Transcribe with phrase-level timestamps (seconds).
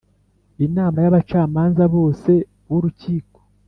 [0.65, 2.31] inama y abacamanza bose
[2.67, 3.39] b Urukiko